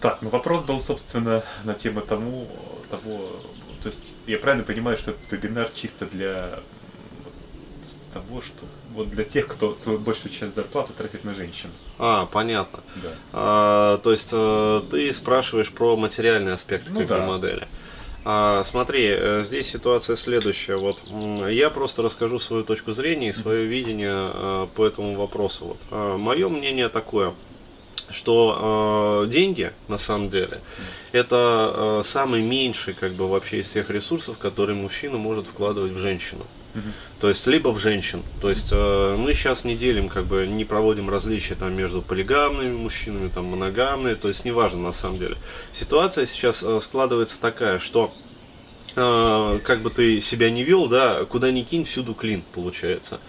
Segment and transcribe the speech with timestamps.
[0.00, 2.46] Так, ну вопрос был, собственно, на тему тому,
[2.90, 3.30] того,
[3.82, 6.60] то есть я правильно понимаю, что этот вебинар чисто для
[8.12, 8.64] того, что
[8.94, 11.70] вот для тех, кто свою большую часть зарплаты тратит на женщин.
[11.98, 12.80] А, понятно.
[12.96, 13.08] Да.
[13.32, 17.26] А, то есть э, ты спрашиваешь про материальный аспект Ну как да.
[17.26, 17.68] модели.
[18.24, 20.76] А, смотри, э, здесь ситуация следующая.
[20.76, 20.98] Вот
[21.50, 25.76] я просто расскажу свою точку зрения и свое видение э, по этому вопросу.
[25.90, 26.18] Вот.
[26.18, 27.34] мое мнение такое,
[28.10, 30.60] что э, деньги на самом деле
[31.12, 35.98] это э, самый меньший как бы вообще из всех ресурсов, которые мужчина может вкладывать в
[35.98, 36.44] женщину.
[37.20, 38.22] То есть либо в женщин.
[38.40, 42.76] То есть э, мы сейчас не делим, как бы не проводим различия там между полигамными
[42.76, 45.36] мужчинами, там моногамные, то есть неважно на самом деле.
[45.72, 48.14] Ситуация сейчас э, складывается такая, что
[49.64, 53.20] как бы ты себя не вел, да, куда ни кинь, всюду клин получается.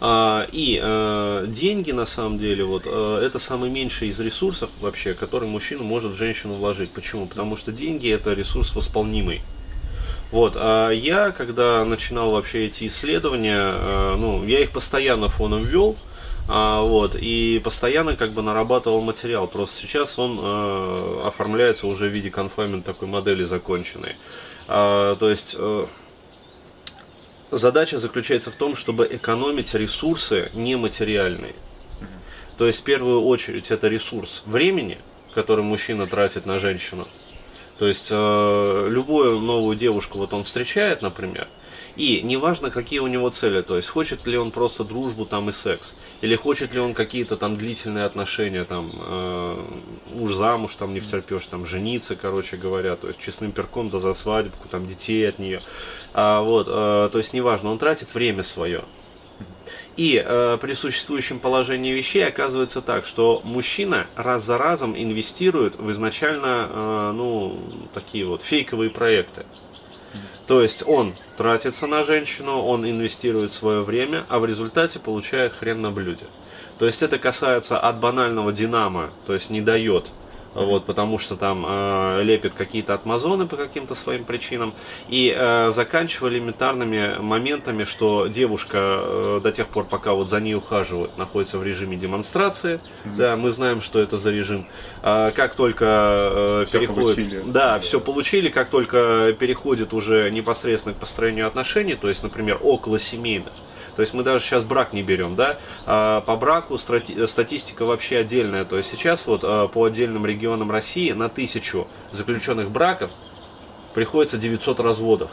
[0.00, 5.48] А, и э, деньги на самом деле вот это самый меньший из ресурсов вообще, который
[5.48, 6.90] мужчина может в женщину вложить.
[6.90, 7.26] Почему?
[7.26, 9.40] Потому что деньги это ресурс восполнимый.
[10.30, 15.96] Вот, а я, когда начинал вообще эти исследования, ну, я их постоянно фоном вел,
[16.46, 19.48] а, вот, и постоянно как бы нарабатывал материал.
[19.48, 24.16] Просто сейчас он э, оформляется уже в виде конфаймент такой модели законченной.
[24.68, 25.86] А, то есть э,
[27.50, 31.54] задача заключается в том, чтобы экономить ресурсы нематериальные.
[32.58, 34.98] То есть в первую очередь это ресурс времени,
[35.34, 37.08] который мужчина тратит на женщину.
[37.78, 41.48] То есть э, любую новую девушку вот он встречает, например,
[41.96, 45.52] и неважно, какие у него цели, то есть хочет ли он просто дружбу там и
[45.52, 49.66] секс, или хочет ли он какие-то там длительные отношения, там э,
[50.20, 54.14] уж замуж там не втерпешь, там жениться, короче говоря, то есть честным перком да за
[54.14, 55.60] свадьбу, там детей от нее,
[56.12, 58.84] а, вот, э, то есть неважно, он тратит время свое.
[59.96, 65.92] И э, при существующем положении вещей оказывается так, что мужчина раз за разом инвестирует в
[65.92, 67.60] изначально, э, ну,
[67.94, 69.44] такие вот фейковые проекты.
[70.46, 75.80] То есть он тратится на женщину, он инвестирует свое время, а в результате получает хрен
[75.80, 76.26] на блюде.
[76.78, 80.10] То есть это касается от банального динамо, то есть не дает,
[80.54, 84.72] вот, потому что там э, лепит какие-то отмазоны по каким-то своим причинам,
[85.08, 90.54] и э, заканчивая элементарными моментами, что девушка э, до тех пор, пока вот за ней
[90.54, 94.66] ухаживают, находится в режиме демонстрации, да, мы знаем, что это за режим,
[95.02, 97.42] А как только э, переходит, получили.
[97.46, 102.98] да, все получили, как только переходит уже непосредственно к построению отношений, то есть, например, около
[102.98, 103.52] семейных,
[103.96, 105.58] то есть мы даже сейчас брак не берем, да.
[105.86, 108.64] А по браку страти- статистика вообще отдельная.
[108.64, 113.10] То есть сейчас вот а, по отдельным регионам России на тысячу заключенных браков
[113.94, 115.30] приходится 900 разводов.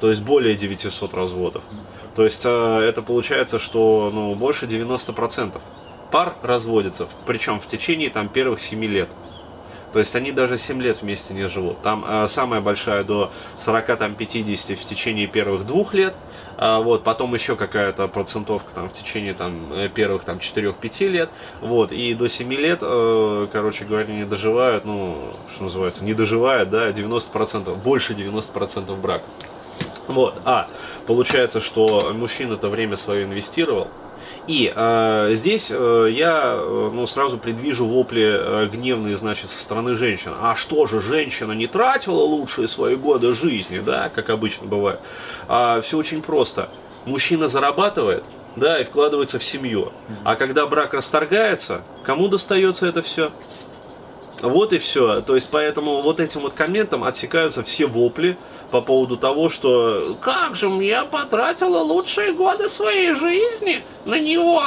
[0.00, 1.62] То есть более 900 разводов.
[2.16, 5.60] То есть а, это получается, что ну, больше 90%
[6.10, 9.08] пар разводятся, причем в течение там, первых 7 лет.
[9.92, 11.82] То есть они даже 7 лет вместе не живут.
[11.82, 16.14] Там а, самая большая до 40-50 в течение первых двух лет.
[16.56, 21.30] А, вот, потом еще какая-то процентовка там, в течение там, э, первых там, 4-5 лет.
[21.60, 26.70] Вот, и до 7 лет, э, короче говоря, не доживают, ну, что называется, не доживают,
[26.70, 29.28] да, 90%, больше 90% браков.
[30.06, 30.68] Вот, а
[31.06, 33.88] получается, что мужчина это время свое инвестировал.
[34.50, 39.94] И э, здесь э, я э, ну, сразу предвижу вопли э, гневные, значит, со стороны
[39.94, 40.32] женщин.
[40.40, 44.98] А что же, женщина не тратила лучшие свои годы жизни, да, как обычно бывает.
[45.46, 46.68] А, все очень просто.
[47.06, 48.24] Мужчина зарабатывает,
[48.56, 49.92] да, и вкладывается в семью.
[50.24, 53.30] А когда брак расторгается, кому достается это все?
[54.42, 55.20] Вот и все.
[55.20, 58.36] То есть поэтому вот этим вот комментом отсекаются все вопли
[58.70, 64.62] по поводу того, что как же я потратила лучшие годы своей жизни на него.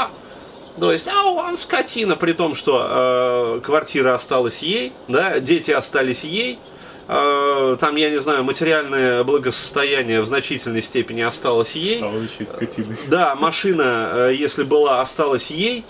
[0.80, 6.24] То есть, а он скотина, при том, что э, квартира осталась ей, да, дети остались
[6.24, 6.58] ей,
[7.08, 12.02] э, там, я не знаю, материальное благосостояние в значительной степени осталось ей.
[12.02, 12.98] А он еще и скотины.
[13.08, 15.86] Да, машина, э, если была, осталась ей.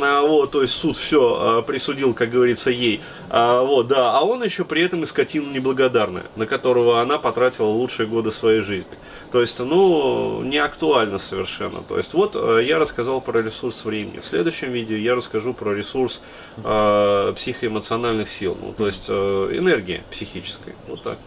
[0.00, 3.00] А, вот, то есть суд все присудил, как говорится, ей.
[3.30, 7.66] А, вот, да, а он еще при этом и скотина неблагодарная, на которого она потратила
[7.66, 8.96] лучшие годы своей жизни.
[9.30, 11.82] То есть, ну, не актуально совершенно.
[11.82, 14.20] То есть, вот э, я рассказал про ресурс времени.
[14.20, 16.22] В следующем видео я расскажу про ресурс
[16.56, 19.12] э, психоэмоциональных сил, ну, то есть э,
[19.52, 20.74] энергии психической.
[20.86, 21.18] Вот так.